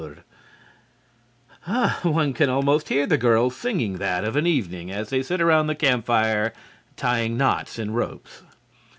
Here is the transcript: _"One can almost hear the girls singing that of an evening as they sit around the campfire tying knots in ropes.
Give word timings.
_"One 2.03 2.33
can 2.33 2.49
almost 2.49 2.89
hear 2.89 3.05
the 3.05 3.19
girls 3.19 3.55
singing 3.55 3.99
that 3.99 4.23
of 4.23 4.35
an 4.35 4.47
evening 4.47 4.91
as 4.91 5.11
they 5.11 5.21
sit 5.21 5.39
around 5.39 5.67
the 5.67 5.75
campfire 5.75 6.53
tying 6.97 7.37
knots 7.37 7.77
in 7.77 7.91
ropes. 7.93 8.41